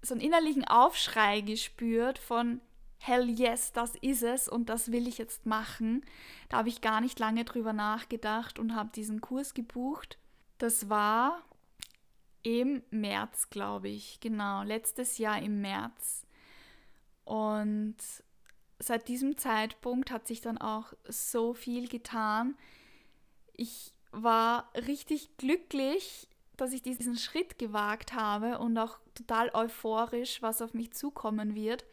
so 0.03 0.15
einen 0.15 0.23
innerlichen 0.23 0.65
Aufschrei 0.65 1.41
gespürt 1.41 2.19
von 2.19 2.61
Hell 3.03 3.31
yes, 3.31 3.73
das 3.73 3.95
ist 4.03 4.23
es 4.23 4.47
und 4.47 4.69
das 4.69 4.93
will 4.93 5.09
ich 5.09 5.17
jetzt 5.17 5.47
machen. 5.47 6.05
Da 6.51 6.59
habe 6.59 6.69
ich 6.69 6.83
gar 6.83 7.01
nicht 7.01 7.19
lange 7.19 7.47
drüber 7.47 7.73
nachgedacht 7.73 8.59
und 8.59 8.75
habe 8.75 8.91
diesen 8.95 9.23
Kurs 9.23 9.55
gebucht. 9.55 10.19
Das 10.59 10.91
war 10.91 11.43
im 12.43 12.83
März, 12.91 13.49
glaube 13.49 13.89
ich, 13.89 14.21
genau, 14.21 14.63
letztes 14.63 15.17
Jahr 15.17 15.41
im 15.41 15.63
März. 15.63 16.27
Und 17.25 17.97
seit 18.79 19.09
diesem 19.09 19.39
Zeitpunkt 19.39 20.11
hat 20.11 20.27
sich 20.27 20.41
dann 20.41 20.59
auch 20.59 20.93
so 21.09 21.55
viel 21.55 21.89
getan. 21.89 22.57
Ich 23.55 23.95
war 24.11 24.71
richtig 24.75 25.37
glücklich, 25.37 26.29
dass 26.61 26.73
ich 26.73 26.83
diesen 26.83 27.17
Schritt 27.17 27.59
gewagt 27.59 28.15
habe 28.15 28.59
und 28.59 28.77
auch 28.79 28.99
total 29.15 29.51
euphorisch, 29.55 30.43
was 30.43 30.63
auf 30.63 30.75
mich 30.75 30.93
zukommen 30.93 31.55
wird, 31.55 31.85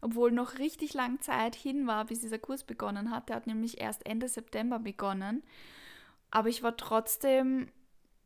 obwohl 0.00 0.32
noch 0.32 0.58
richtig 0.58 0.94
lang 0.94 1.20
Zeit 1.20 1.54
hin 1.54 1.86
war, 1.86 2.04
bis 2.04 2.20
dieser 2.20 2.38
Kurs 2.38 2.64
begonnen 2.64 3.10
hat. 3.10 3.28
Der 3.28 3.36
hat 3.36 3.46
nämlich 3.46 3.80
erst 3.80 4.06
Ende 4.06 4.28
September 4.28 4.78
begonnen. 4.78 5.42
Aber 6.30 6.48
ich 6.48 6.62
war 6.62 6.76
trotzdem 6.76 7.68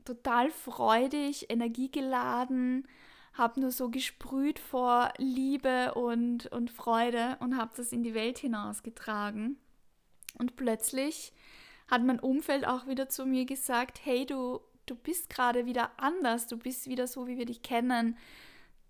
total 0.05 0.51
freudig, 0.51 1.51
energiegeladen, 1.51 2.87
habe 3.35 3.61
nur 3.61 3.71
so 3.71 3.91
gesprüht 3.91 4.59
vor 4.59 5.13
Liebe 5.19 5.93
und, 5.95 6.47
und 6.47 6.71
Freude 6.71 7.37
und 7.41 7.59
habe 7.59 7.73
das 7.77 7.93
in 7.93 8.03
die 8.03 8.15
Welt 8.15 8.39
hinausgetragen. 8.39 9.59
Und 10.39 10.57
plötzlich 10.57 11.33
hat 11.89 12.03
mein 12.03 12.21
Umfeld 12.21 12.67
auch 12.67 12.87
wieder 12.87 13.09
zu 13.09 13.27
mir 13.27 13.45
gesagt, 13.45 14.01
hey, 14.05 14.25
du, 14.27 14.61
du 14.87 14.95
bist 14.95 15.29
gerade 15.29 15.67
wieder 15.67 15.91
anders, 15.97 16.47
du 16.47 16.57
bist 16.57 16.89
wieder 16.89 17.07
so, 17.07 17.27
wie 17.27 17.39
wir 17.39 17.47
dich 17.47 17.63
kennen. 17.63 18.17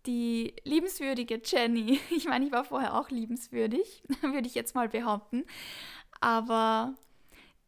Die 0.07 0.55
liebenswürdige 0.65 1.41
Jenny. 1.45 1.99
Ich 2.11 2.27
meine, 2.27 2.47
ich 2.47 2.53
war 2.53 2.65
vorher 2.65 2.95
auch 2.95 3.11
liebenswürdig, 3.11 4.05
würde 4.21 4.47
ich 4.47 4.55
jetzt 4.55 4.75
mal 4.75 4.89
behaupten. 4.89 5.45
Aber 6.21 6.95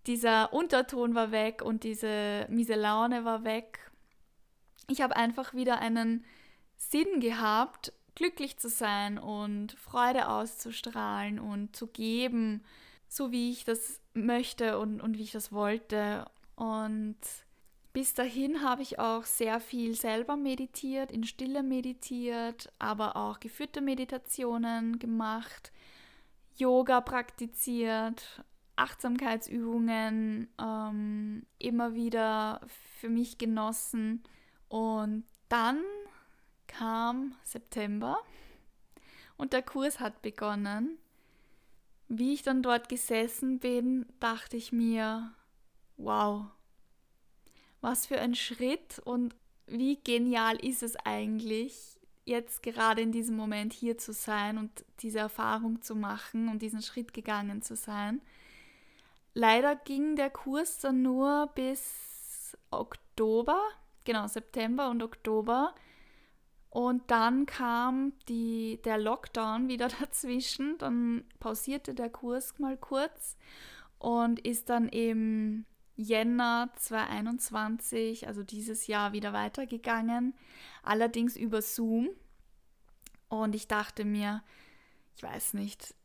dieser 0.06 0.52
Unterton 0.52 1.14
war 1.14 1.32
weg 1.32 1.62
und 1.62 1.84
diese 1.84 2.46
miese 2.48 2.74
Laune 2.74 3.24
war 3.24 3.44
weg. 3.44 3.90
Ich 4.88 5.00
habe 5.00 5.16
einfach 5.16 5.52
wieder 5.52 5.80
einen 5.80 6.24
Sinn 6.76 7.20
gehabt, 7.20 7.92
glücklich 8.14 8.58
zu 8.58 8.68
sein 8.68 9.18
und 9.18 9.72
Freude 9.72 10.28
auszustrahlen 10.28 11.38
und 11.38 11.76
zu 11.76 11.88
geben, 11.88 12.64
so 13.06 13.32
wie 13.32 13.50
ich 13.50 13.64
das 13.64 14.00
möchte 14.14 14.78
und, 14.78 15.00
und 15.00 15.18
wie 15.18 15.22
ich 15.22 15.32
das 15.32 15.52
wollte. 15.52 16.24
Und 16.56 17.18
bis 17.98 18.14
dahin 18.14 18.62
habe 18.62 18.82
ich 18.82 19.00
auch 19.00 19.24
sehr 19.24 19.58
viel 19.58 19.96
selber 19.96 20.36
meditiert, 20.36 21.10
in 21.10 21.24
Stille 21.24 21.64
meditiert, 21.64 22.72
aber 22.78 23.16
auch 23.16 23.40
geführte 23.40 23.80
Meditationen 23.80 25.00
gemacht, 25.00 25.72
Yoga 26.54 27.00
praktiziert, 27.00 28.44
Achtsamkeitsübungen 28.76 30.46
ähm, 30.60 31.44
immer 31.58 31.94
wieder 31.96 32.60
für 33.00 33.08
mich 33.08 33.36
genossen. 33.36 34.22
Und 34.68 35.24
dann 35.48 35.82
kam 36.68 37.34
September 37.42 38.18
und 39.36 39.52
der 39.52 39.62
Kurs 39.62 39.98
hat 39.98 40.22
begonnen. 40.22 40.98
Wie 42.06 42.32
ich 42.32 42.42
dann 42.42 42.62
dort 42.62 42.88
gesessen 42.88 43.58
bin, 43.58 44.06
dachte 44.20 44.56
ich 44.56 44.70
mir, 44.70 45.32
wow, 45.96 46.46
was 47.80 48.06
für 48.06 48.20
ein 48.20 48.34
Schritt 48.34 49.00
und 49.04 49.34
wie 49.66 49.96
genial 49.96 50.56
ist 50.56 50.82
es 50.82 50.96
eigentlich, 50.96 51.98
jetzt 52.24 52.62
gerade 52.62 53.00
in 53.00 53.12
diesem 53.12 53.36
Moment 53.36 53.72
hier 53.72 53.98
zu 53.98 54.12
sein 54.12 54.58
und 54.58 54.84
diese 55.00 55.18
Erfahrung 55.18 55.80
zu 55.82 55.96
machen 55.96 56.48
und 56.48 56.60
diesen 56.60 56.82
Schritt 56.82 57.12
gegangen 57.14 57.62
zu 57.62 57.74
sein. 57.74 58.20
Leider 59.34 59.76
ging 59.76 60.16
der 60.16 60.30
Kurs 60.30 60.78
dann 60.78 61.02
nur 61.02 61.50
bis 61.54 62.56
Oktober, 62.70 63.60
genau 64.04 64.26
September 64.26 64.90
und 64.90 65.02
Oktober. 65.02 65.74
Und 66.70 67.10
dann 67.10 67.46
kam 67.46 68.12
die, 68.28 68.80
der 68.84 68.98
Lockdown 68.98 69.68
wieder 69.68 69.88
dazwischen. 70.00 70.76
Dann 70.78 71.24
pausierte 71.40 71.94
der 71.94 72.10
Kurs 72.10 72.58
mal 72.58 72.76
kurz 72.76 73.36
und 73.98 74.40
ist 74.40 74.68
dann 74.68 74.88
im 74.88 75.64
Jänner 75.98 76.70
2021, 76.76 78.28
also 78.28 78.44
dieses 78.44 78.86
Jahr, 78.86 79.12
wieder 79.12 79.32
weitergegangen. 79.32 80.32
Allerdings 80.84 81.36
über 81.36 81.60
Zoom. 81.60 82.08
Und 83.28 83.54
ich 83.56 83.66
dachte 83.66 84.04
mir, 84.04 84.44
ich 85.16 85.24
weiß 85.24 85.54
nicht, 85.54 85.96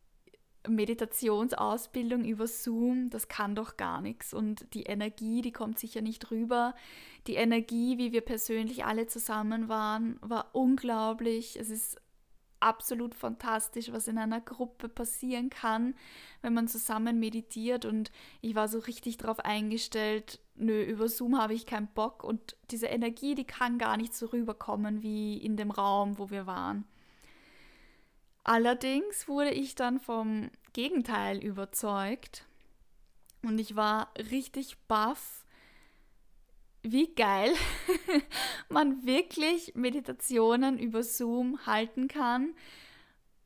Meditationsausbildung 0.68 2.26
über 2.26 2.48
Zoom, 2.48 3.12
das 3.12 3.28
kann 3.28 3.54
doch 3.54 3.78
gar 3.78 4.02
nichts. 4.02 4.34
Und 4.34 4.74
die 4.74 4.84
Energie, 4.84 5.44
die 5.44 5.52
kommt 5.52 5.78
sicher 5.78 6.02
nicht 6.02 6.32
rüber. 6.32 6.74
Die 7.28 7.36
Energie, 7.36 8.00
wie 8.00 8.12
wir 8.12 8.22
persönlich 8.22 8.86
alle 8.86 9.06
zusammen 9.06 9.70
waren, 9.70 10.18
war 10.22 10.50
unglaublich. 10.54 11.56
Es 11.60 11.70
ist 11.70 12.02
absolut 12.64 13.14
fantastisch, 13.14 13.92
was 13.92 14.08
in 14.08 14.18
einer 14.18 14.42
Gruppe 14.42 14.90
passieren 14.90 15.50
kann, 15.50 15.96
wenn 16.42 16.54
man 16.54 16.68
zusammen 16.68 17.20
meditiert. 17.20 17.86
Und 17.86 18.12
ich 18.42 18.56
war 18.56 18.68
so 18.68 18.80
richtig 18.80 19.18
darauf 19.18 19.40
eingestellt, 19.40 20.40
nö, 20.56 20.82
über 20.84 21.08
Zoom 21.10 21.38
habe 21.38 21.54
ich 21.54 21.66
keinen 21.66 21.88
Bock. 21.88 22.24
Und 22.24 22.58
diese 22.72 22.88
Energie, 22.88 23.36
die 23.36 23.46
kann 23.46 23.78
gar 23.78 23.98
nicht 23.98 24.16
so 24.16 24.28
rüberkommen 24.28 25.04
wie 25.04 25.38
in 25.38 25.58
dem 25.58 25.72
Raum, 25.72 26.18
wo 26.18 26.30
wir 26.30 26.48
waren. 26.48 26.86
Allerdings 28.44 29.28
wurde 29.28 29.52
ich 29.52 29.76
dann 29.76 30.00
vom 30.00 30.50
Gegenteil 30.74 31.38
überzeugt 31.38 32.46
und 33.42 33.60
ich 33.60 33.76
war 33.76 34.12
richtig 34.18 34.78
baff, 34.88 35.43
wie 36.84 37.14
geil 37.16 37.54
man 38.70 39.06
wirklich 39.06 39.74
Meditationen 39.76 40.78
über 40.78 41.02
Zoom 41.02 41.66
halten 41.66 42.08
kann, 42.08 42.54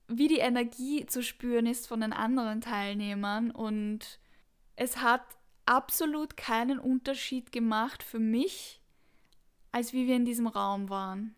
wie 0.07 0.27
die 0.27 0.39
Energie 0.39 1.05
zu 1.05 1.21
spüren 1.21 1.67
ist 1.67 1.87
von 1.87 2.01
den 2.01 2.13
anderen 2.13 2.61
Teilnehmern 2.61 3.51
und 3.51 4.19
es 4.75 4.97
hat 4.97 5.23
absolut 5.65 6.37
keinen 6.37 6.79
Unterschied 6.79 7.51
gemacht 7.51 8.03
für 8.03 8.19
mich, 8.19 8.81
als 9.71 9.93
wie 9.93 10.07
wir 10.07 10.15
in 10.15 10.25
diesem 10.25 10.47
Raum 10.47 10.89
waren. 10.89 11.35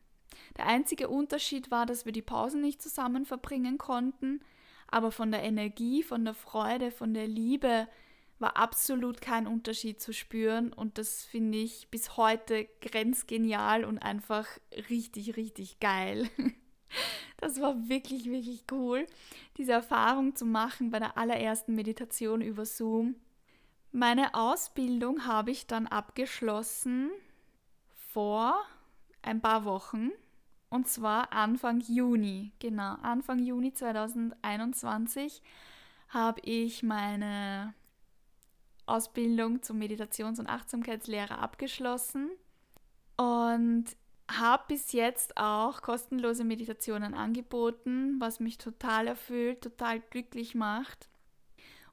Der 0.58 0.68
einzige 0.68 1.10
Unterschied 1.10 1.72
war, 1.72 1.86
dass 1.86 2.06
wir 2.06 2.12
die 2.12 2.22
Pausen 2.22 2.62
nicht 2.62 2.82
zusammen 2.82 3.26
verbringen 3.26 3.78
konnten, 3.78 4.42
aber 4.88 5.12
von 5.12 5.32
der 5.32 5.44
Energie, 5.44 6.04
von 6.04 6.26
der 6.26 6.34
Freude, 6.34 6.92
von 6.92 7.14
der 7.14 7.28
Liebe 7.28 7.88
war 8.40 8.58
absolut 8.58 9.22
kein 9.22 9.48
Unterschied 9.48 10.02
zu 10.02 10.14
spüren 10.14 10.74
und 10.74 10.98
das 10.98 11.26
finde 11.26 11.58
ich 11.58 11.90
bis 11.90 12.18
heute 12.18 12.68
grenzgenial 12.82 13.86
und 13.86 14.00
einfach 14.00 14.48
richtig, 14.90 15.38
richtig 15.38 15.80
geil. 15.80 16.30
Das 17.38 17.62
war 17.62 17.88
wirklich, 17.88 18.26
wirklich 18.26 18.66
cool, 18.72 19.06
diese 19.58 19.74
Erfahrung 19.74 20.36
zu 20.36 20.46
machen 20.46 20.90
bei 20.90 20.98
der 20.98 21.18
allerersten 21.18 21.76
Meditation 21.76 22.42
über 22.42 22.66
Zoom. 22.66 23.16
Meine 23.92 24.34
Ausbildung 24.34 25.26
habe 25.26 25.52
ich 25.52 25.68
dann 25.68 25.86
abgeschlossen 25.86 27.12
vor 28.12 28.60
ein 29.22 29.40
paar 29.40 29.66
Wochen 29.66 30.10
und 30.70 30.88
zwar 30.88 31.34
Anfang 31.34 31.80
Juni. 31.80 32.52
Genau, 32.60 32.96
Anfang 33.02 33.40
Juni 33.40 33.74
2021 33.74 35.42
habe 36.10 36.42
ich 36.42 36.84
meine 36.84 37.74
Ausbildung 38.90 39.62
zum 39.62 39.80
Meditations- 39.80 40.40
und 40.40 40.48
Achtsamkeitslehrer 40.48 41.40
abgeschlossen 41.40 42.30
und 43.18 43.86
habe 44.30 44.64
bis 44.68 44.92
jetzt 44.92 45.38
auch 45.38 45.82
kostenlose 45.82 46.44
Meditationen 46.44 47.14
angeboten, 47.14 48.18
was 48.20 48.40
mich 48.40 48.58
total 48.58 49.08
erfüllt, 49.08 49.62
total 49.62 50.00
glücklich 50.00 50.56
macht. 50.56 51.10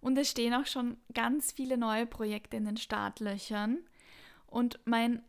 Und 0.00 0.18
es 0.18 0.30
stehen 0.30 0.54
auch 0.54 0.66
schon 0.66 0.98
ganz 1.14 1.52
viele 1.52 1.78
neue 1.78 2.06
Projekte 2.06 2.56
in 2.56 2.66
den 2.66 2.76
Startlöchern. 2.76 3.78
Und 4.46 4.78
mein 4.84 5.22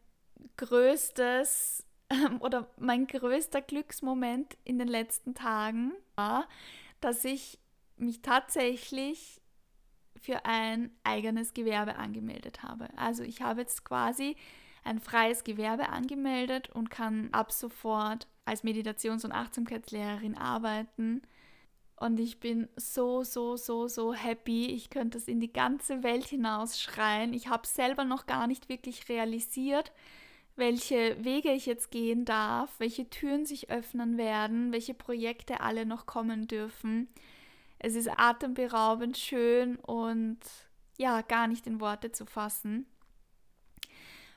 größtes 0.57 1.85
oder 2.39 2.69
mein 2.77 3.07
größter 3.07 3.61
Glücksmoment 3.61 4.57
in 4.63 4.77
den 4.77 4.87
letzten 4.87 5.33
Tagen 5.33 5.93
war, 6.15 6.47
dass 7.01 7.25
ich 7.25 7.59
mich 7.95 8.21
tatsächlich 8.21 9.41
für 10.21 10.45
ein 10.45 10.91
eigenes 11.03 11.53
Gewerbe 11.53 11.95
angemeldet 11.95 12.63
habe. 12.63 12.87
Also 12.95 13.23
ich 13.23 13.41
habe 13.41 13.61
jetzt 13.61 13.83
quasi 13.85 14.35
ein 14.83 14.99
freies 14.99 15.43
Gewerbe 15.43 15.89
angemeldet 15.89 16.69
und 16.69 16.89
kann 16.89 17.29
ab 17.31 17.51
sofort 17.51 18.27
als 18.45 18.63
Meditations- 18.63 19.25
und 19.25 19.33
Achtsamkeitslehrerin 19.33 20.37
arbeiten. 20.37 21.21
Und 21.99 22.19
ich 22.19 22.39
bin 22.39 22.69
so, 22.75 23.23
so, 23.23 23.57
so, 23.57 23.87
so 23.87 24.13
happy. 24.13 24.67
Ich 24.67 24.89
könnte 24.89 25.17
es 25.17 25.27
in 25.27 25.39
die 25.39 25.51
ganze 25.51 26.03
Welt 26.03 26.25
hinaus 26.25 26.79
schreien. 26.79 27.33
Ich 27.33 27.47
habe 27.47 27.67
selber 27.67 28.05
noch 28.05 28.27
gar 28.27 28.47
nicht 28.47 28.69
wirklich 28.69 29.09
realisiert, 29.09 29.91
welche 30.55 31.23
Wege 31.23 31.51
ich 31.51 31.65
jetzt 31.65 31.91
gehen 31.91 32.23
darf, 32.23 32.79
welche 32.79 33.09
Türen 33.09 33.45
sich 33.45 33.69
öffnen 33.69 34.17
werden, 34.17 34.71
welche 34.71 34.93
Projekte 34.93 35.59
alle 35.59 35.85
noch 35.85 36.05
kommen 36.05 36.47
dürfen. 36.47 37.09
Es 37.79 37.95
ist 37.95 38.09
atemberaubend 38.09 39.17
schön 39.17 39.77
und 39.77 40.39
ja, 40.97 41.21
gar 41.21 41.47
nicht 41.47 41.67
in 41.67 41.79
Worte 41.79 42.11
zu 42.11 42.25
fassen. 42.25 42.87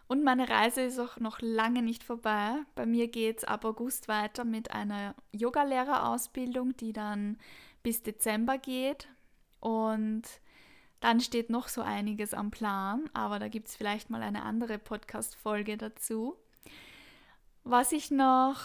Und 0.07 0.25
meine 0.25 0.49
Reise 0.49 0.83
ist 0.83 0.99
auch 0.99 1.19
noch 1.19 1.41
lange 1.41 1.83
nicht 1.83 2.03
vorbei. 2.03 2.57
Bei 2.75 2.85
mir 2.85 3.07
geht 3.09 3.39
es 3.39 3.45
ab 3.45 3.65
August 3.65 4.09
weiter 4.09 4.45
mit 4.45 4.73
einer 4.73 5.15
Yogalehrerausbildung, 5.33 6.77
die 6.77 6.93
dann 6.93 7.39
bis 7.83 8.03
Dezember 8.03 8.59
geht. 8.59 9.09
Und 9.61 10.23
dann 10.99 11.21
steht 11.21 11.49
noch 11.49 11.69
so 11.69 11.81
einiges 11.81 12.35
am 12.35 12.51
Plan, 12.51 13.09
aber 13.15 13.39
da 13.39 13.49
gibt 13.49 13.69
es 13.69 13.77
vielleicht 13.77 14.11
mal 14.11 14.23
eine 14.23 14.43
andere 14.43 14.79
Podcast-Folge 14.79 15.77
dazu. 15.77 16.37
Was 17.63 17.93
ich 17.93 18.11
noch 18.11 18.61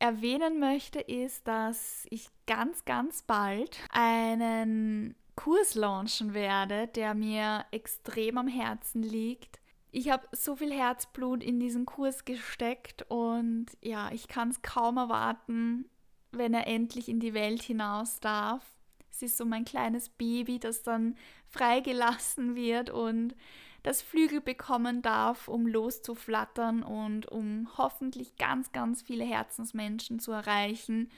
erwähnen 0.00 0.58
möchte, 0.58 0.98
ist, 0.98 1.46
dass 1.46 2.06
ich 2.10 2.30
ganz, 2.46 2.84
ganz 2.84 3.22
bald 3.22 3.78
einen 3.90 5.14
Kurs 5.36 5.74
launchen 5.74 6.34
werde, 6.34 6.88
der 6.88 7.14
mir 7.14 7.64
extrem 7.70 8.38
am 8.38 8.48
Herzen 8.48 9.02
liegt. 9.02 9.60
Ich 9.92 10.10
habe 10.10 10.26
so 10.32 10.56
viel 10.56 10.72
Herzblut 10.72 11.42
in 11.42 11.60
diesen 11.60 11.86
Kurs 11.86 12.24
gesteckt 12.24 13.04
und 13.08 13.66
ja, 13.82 14.10
ich 14.12 14.28
kann 14.28 14.50
es 14.50 14.62
kaum 14.62 14.96
erwarten, 14.96 15.88
wenn 16.32 16.54
er 16.54 16.66
endlich 16.66 17.08
in 17.08 17.20
die 17.20 17.34
Welt 17.34 17.62
hinaus 17.62 18.20
darf. 18.20 18.64
Es 19.10 19.22
ist 19.22 19.36
so 19.36 19.44
mein 19.44 19.64
kleines 19.64 20.08
Baby, 20.08 20.58
das 20.58 20.82
dann 20.82 21.16
freigelassen 21.48 22.54
wird 22.54 22.90
und 22.90 23.34
das 23.82 24.02
Flügel 24.02 24.40
bekommen 24.40 25.02
darf, 25.02 25.48
um 25.48 25.66
loszuflattern 25.66 26.82
und 26.82 27.26
um 27.26 27.68
hoffentlich 27.78 28.36
ganz, 28.36 28.72
ganz 28.72 29.02
viele 29.02 29.24
Herzensmenschen 29.24 30.18
zu 30.18 30.32
erreichen. 30.32 31.10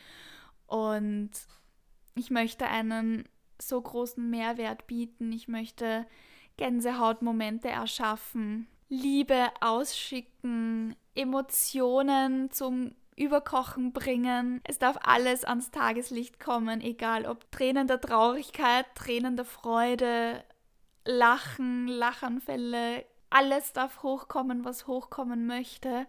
Und 0.66 1.30
ich 2.14 2.30
möchte 2.30 2.66
einen 2.66 3.28
so 3.60 3.80
großen 3.80 4.28
Mehrwert 4.28 4.86
bieten. 4.86 5.32
Ich 5.32 5.48
möchte 5.48 6.06
Gänsehautmomente 6.56 7.68
erschaffen, 7.68 8.68
Liebe 8.88 9.48
ausschicken, 9.60 10.94
Emotionen 11.14 12.50
zum 12.50 12.92
Überkochen 13.16 13.92
bringen. 13.92 14.60
Es 14.64 14.78
darf 14.78 14.98
alles 15.02 15.44
ans 15.44 15.70
Tageslicht 15.70 16.40
kommen, 16.40 16.80
egal 16.80 17.26
ob 17.26 17.50
Tränen 17.50 17.86
der 17.86 18.00
Traurigkeit, 18.00 18.86
Tränen 18.94 19.36
der 19.36 19.44
Freude, 19.44 20.42
Lachen, 21.04 21.88
Lachanfälle, 21.88 23.04
alles 23.30 23.72
darf 23.72 24.02
hochkommen, 24.02 24.64
was 24.64 24.86
hochkommen 24.86 25.46
möchte. 25.46 26.06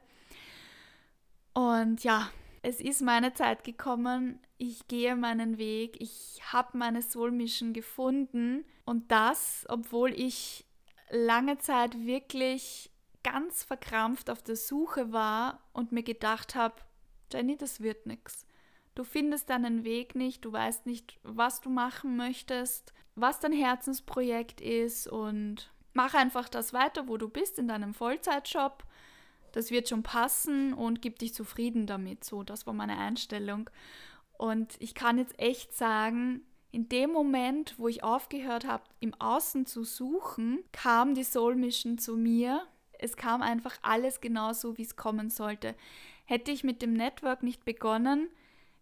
Und 1.54 2.04
ja, 2.04 2.30
es 2.62 2.80
ist 2.80 3.02
meine 3.02 3.34
Zeit 3.34 3.64
gekommen. 3.64 4.40
Ich 4.58 4.88
gehe 4.88 5.16
meinen 5.16 5.58
Weg. 5.58 6.00
Ich 6.00 6.42
habe 6.52 6.78
meine 6.78 7.02
Soul 7.02 7.32
Mission 7.32 7.74
gefunden. 7.74 8.66
Und 8.86 9.12
das, 9.12 9.66
obwohl 9.70 10.14
ich 10.14 10.66
lange 11.10 11.58
Zeit 11.60 12.06
wirklich 12.06 12.90
ganz 13.24 13.64
verkrampft 13.64 14.30
auf 14.30 14.42
der 14.42 14.56
Suche 14.56 15.14
war 15.14 15.62
und 15.74 15.92
mir 15.92 16.04
gedacht 16.04 16.56
habe, 16.56 16.76
Jenny, 17.32 17.56
das 17.56 17.82
wird 17.82 18.06
nichts. 18.06 18.46
Du 18.96 19.04
findest 19.04 19.50
deinen 19.50 19.84
Weg 19.84 20.14
nicht, 20.14 20.46
du 20.46 20.52
weißt 20.52 20.86
nicht, 20.86 21.20
was 21.24 21.62
du 21.62 21.70
machen 21.70 22.16
möchtest, 22.16 22.94
was 23.16 23.40
dein 23.40 23.54
Herzensprojekt 23.54 24.62
ist 24.62 25.08
und 25.08 25.72
mach 25.94 26.14
einfach 26.14 26.50
das 26.50 26.74
weiter, 26.74 27.08
wo 27.08 27.18
du 27.18 27.30
bist 27.30 27.60
in 27.60 27.68
deinem 27.68 27.94
Vollzeitjob. 27.94 28.84
Das 29.52 29.70
wird 29.70 29.88
schon 29.88 30.04
passen 30.04 30.74
und 30.74 31.02
gib 31.02 31.20
dich 31.20 31.34
zufrieden 31.34 31.86
damit. 31.86 32.24
So, 32.24 32.44
das 32.44 32.66
war 32.66 32.74
meine 32.74 32.98
Einstellung. 32.98 33.70
Und 34.38 34.76
ich 34.80 34.96
kann 34.96 35.20
jetzt 35.20 35.40
echt 35.40 35.74
sagen, 35.74 36.42
in 36.72 36.90
dem 36.90 37.12
Moment, 37.12 37.76
wo 37.78 37.88
ich 37.88 38.04
aufgehört 38.04 38.66
habe, 38.66 38.84
im 39.00 39.14
Außen 39.20 39.68
zu 39.68 39.84
suchen, 39.84 40.64
kam 40.72 41.14
die 41.14 41.24
Soul 41.24 41.56
Mission 41.56 42.00
zu 42.00 42.18
mir. 42.18 42.66
Es 42.98 43.16
kam 43.16 43.44
einfach 43.44 43.78
alles 43.84 44.22
genau 44.22 44.54
so, 44.54 44.76
wie 44.78 44.82
es 44.82 44.96
kommen 44.96 45.30
sollte. 45.30 45.76
Hätte 46.26 46.52
ich 46.52 46.64
mit 46.64 46.82
dem 46.82 46.94
Network 46.94 47.44
nicht 47.44 47.64
begonnen, 47.64 48.28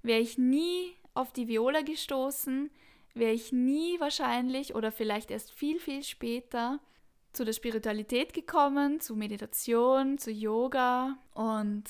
wäre 0.04 0.22
ich 0.22 0.38
nie 0.38 0.94
auf 1.14 1.34
die 1.34 1.50
Viola 1.50 1.82
gestoßen, 1.82 2.72
wäre 3.14 3.34
ich 3.34 3.52
nie 3.52 4.00
wahrscheinlich 4.00 4.76
oder 4.76 4.92
vielleicht 4.92 5.32
erst 5.32 5.52
viel, 5.52 5.80
viel 5.80 6.04
später 6.04 6.80
zu 7.34 7.46
der 7.46 7.54
Spiritualität 7.54 8.34
gekommen, 8.34 9.00
zu 9.00 9.16
Meditation, 9.16 10.18
zu 10.18 10.32
Yoga 10.32 11.18
und 11.34 11.86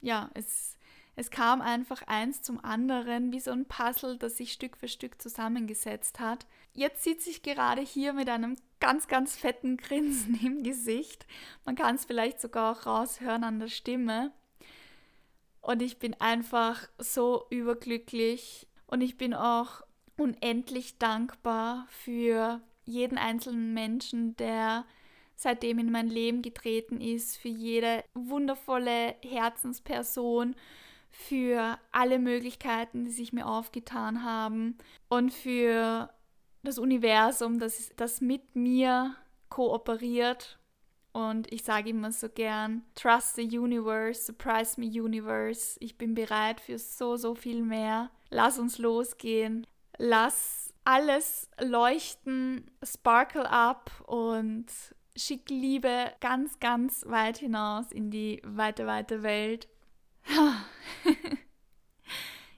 ja, 0.00 0.30
es, 0.34 0.76
es 1.16 1.30
kam 1.30 1.60
einfach 1.60 2.02
eins 2.06 2.42
zum 2.42 2.64
anderen, 2.64 3.32
wie 3.32 3.40
so 3.40 3.50
ein 3.50 3.66
Puzzle, 3.66 4.18
das 4.18 4.36
sich 4.36 4.52
Stück 4.52 4.76
für 4.76 4.86
Stück 4.86 5.20
zusammengesetzt 5.20 6.20
hat. 6.20 6.46
Jetzt 6.74 7.02
sitze 7.02 7.30
ich 7.30 7.42
gerade 7.42 7.82
hier 7.82 8.12
mit 8.12 8.28
einem 8.28 8.56
ganz, 8.78 9.08
ganz 9.08 9.36
fetten 9.36 9.76
Grinsen 9.76 10.38
im 10.44 10.62
Gesicht. 10.62 11.26
Man 11.64 11.74
kann 11.74 11.96
es 11.96 12.04
vielleicht 12.04 12.40
sogar 12.40 12.72
auch 12.72 12.86
raushören 12.86 13.42
an 13.42 13.58
der 13.58 13.68
Stimme. 13.68 14.32
Und 15.60 15.82
ich 15.82 15.98
bin 15.98 16.14
einfach 16.20 16.88
so 16.98 17.46
überglücklich 17.50 18.68
und 18.86 19.00
ich 19.00 19.18
bin 19.18 19.34
auch 19.34 19.82
unendlich 20.18 20.98
dankbar 20.98 21.86
für 21.88 22.60
jeden 22.84 23.18
einzelnen 23.18 23.72
Menschen, 23.72 24.36
der 24.36 24.84
seitdem 25.36 25.78
in 25.78 25.90
mein 25.90 26.08
Leben 26.08 26.42
getreten 26.42 27.00
ist, 27.00 27.36
für 27.36 27.48
jede 27.48 28.04
wundervolle 28.14 29.14
Herzensperson, 29.22 30.56
für 31.10 31.78
alle 31.92 32.18
Möglichkeiten, 32.18 33.04
die 33.04 33.10
sich 33.10 33.32
mir 33.32 33.46
aufgetan 33.46 34.24
haben 34.24 34.76
und 35.08 35.32
für 35.32 36.10
das 36.62 36.78
Universum, 36.78 37.58
das, 37.58 37.90
das 37.96 38.20
mit 38.20 38.56
mir 38.56 39.14
kooperiert 39.48 40.58
und 41.12 41.52
ich 41.52 41.64
sage 41.64 41.90
immer 41.90 42.12
so 42.12 42.28
gern, 42.28 42.82
Trust 42.94 43.36
the 43.36 43.58
Universe, 43.58 44.22
Surprise 44.22 44.80
me 44.80 44.86
Universe. 44.86 45.76
Ich 45.80 45.98
bin 45.98 46.14
bereit 46.14 46.60
für 46.60 46.78
so, 46.78 47.16
so 47.16 47.34
viel 47.34 47.62
mehr. 47.62 48.10
Lass 48.30 48.58
uns 48.58 48.78
losgehen. 48.78 49.66
Lass 49.98 50.72
alles 50.84 51.50
leuchten, 51.60 52.70
sparkle 52.82 53.50
up 53.50 53.90
und 54.06 54.66
schick 55.16 55.50
Liebe 55.50 56.12
ganz, 56.20 56.60
ganz 56.60 57.04
weit 57.06 57.38
hinaus 57.38 57.90
in 57.90 58.10
die 58.10 58.40
weite, 58.44 58.86
weite 58.86 59.22
Welt. 59.22 59.68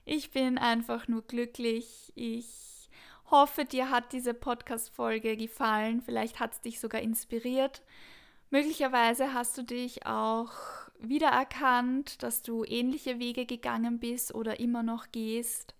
ich 0.05 0.31
bin 0.31 0.57
einfach 0.57 1.07
nur 1.07 1.23
glücklich. 1.23 2.13
Ich 2.15 2.89
hoffe, 3.31 3.65
dir 3.65 3.89
hat 3.89 4.13
diese 4.13 4.33
Podcast-Folge 4.33 5.35
gefallen. 5.35 6.01
Vielleicht 6.01 6.39
hat 6.39 6.53
es 6.53 6.61
dich 6.61 6.79
sogar 6.79 7.01
inspiriert. 7.01 7.81
Möglicherweise 8.51 9.33
hast 9.33 9.57
du 9.57 9.63
dich 9.63 10.05
auch 10.05 10.51
wiedererkannt, 10.99 12.21
dass 12.21 12.43
du 12.43 12.63
ähnliche 12.65 13.17
Wege 13.17 13.45
gegangen 13.45 13.99
bist 13.99 14.35
oder 14.35 14.59
immer 14.59 14.83
noch 14.83 15.11
gehst. 15.11 15.73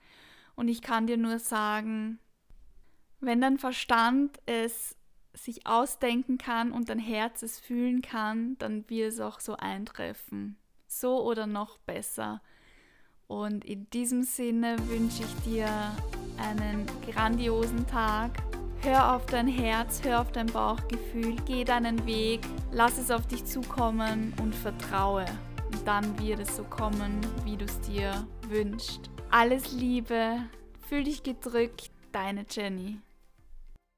Und 0.55 0.67
ich 0.67 0.81
kann 0.81 1.07
dir 1.07 1.17
nur 1.17 1.39
sagen, 1.39 2.19
wenn 3.19 3.41
dein 3.41 3.57
Verstand 3.57 4.39
es 4.45 4.95
sich 5.33 5.65
ausdenken 5.65 6.37
kann 6.37 6.71
und 6.71 6.89
dein 6.89 6.99
Herz 6.99 7.41
es 7.41 7.59
fühlen 7.59 8.01
kann, 8.01 8.57
dann 8.57 8.89
wird 8.89 9.13
es 9.13 9.19
auch 9.19 9.39
so 9.39 9.55
eintreffen. 9.55 10.57
So 10.87 11.23
oder 11.23 11.47
noch 11.47 11.77
besser. 11.79 12.41
Und 13.27 13.63
in 13.63 13.89
diesem 13.91 14.23
Sinne 14.23 14.75
wünsche 14.89 15.23
ich 15.23 15.43
dir 15.43 15.69
einen 16.37 16.85
grandiosen 17.07 17.87
Tag 17.87 18.31
Hör 18.83 19.15
auf 19.15 19.27
dein 19.27 19.45
Herz, 19.45 20.01
hör 20.03 20.21
auf 20.21 20.31
dein 20.31 20.47
Bauchgefühl, 20.47 21.35
geh 21.45 21.63
deinen 21.63 22.03
Weg, 22.07 22.41
lass 22.71 22.97
es 22.97 23.11
auf 23.11 23.27
dich 23.27 23.45
zukommen 23.45 24.33
und 24.41 24.55
vertraue. 24.55 25.25
Und 25.71 25.87
dann 25.87 26.17
wird 26.17 26.39
es 26.39 26.55
so 26.55 26.63
kommen, 26.63 27.21
wie 27.45 27.55
du 27.55 27.65
es 27.65 27.79
dir 27.81 28.25
wünschst. 28.49 29.10
Alles 29.33 29.71
Liebe, 29.71 30.39
fühl 30.89 31.05
dich 31.05 31.23
gedrückt, 31.23 31.89
deine 32.11 32.45
Jenny. 32.49 32.99